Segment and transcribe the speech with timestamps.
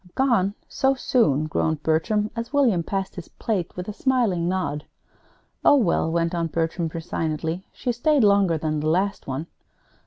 [0.15, 4.83] "Gone, so soon?" groaned Bertram, as William passed his plate, with a smiling nod.
[5.63, 9.45] "Oh, well," went on Bertram, resignedly, "she stayed longer than the last one.